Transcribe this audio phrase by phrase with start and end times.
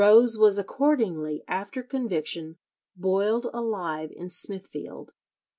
[0.03, 2.57] Rose was accordingly, after conviction,
[2.97, 5.13] boiled alive in Smithfield.